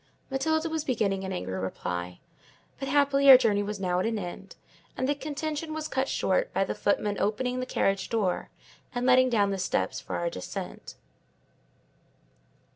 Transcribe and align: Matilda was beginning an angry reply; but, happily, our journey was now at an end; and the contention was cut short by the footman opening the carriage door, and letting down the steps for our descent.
Matilda 0.31 0.67
was 0.67 0.83
beginning 0.83 1.23
an 1.23 1.31
angry 1.31 1.59
reply; 1.59 2.21
but, 2.79 2.87
happily, 2.87 3.29
our 3.29 3.37
journey 3.37 3.61
was 3.61 3.79
now 3.79 3.99
at 3.99 4.05
an 4.07 4.17
end; 4.17 4.55
and 4.97 5.07
the 5.07 5.13
contention 5.13 5.75
was 5.75 5.87
cut 5.87 6.07
short 6.07 6.51
by 6.55 6.63
the 6.63 6.73
footman 6.73 7.19
opening 7.19 7.59
the 7.59 7.67
carriage 7.67 8.09
door, 8.09 8.49
and 8.95 9.05
letting 9.05 9.29
down 9.29 9.51
the 9.51 9.59
steps 9.59 9.99
for 9.99 10.15
our 10.15 10.31
descent. 10.31 10.95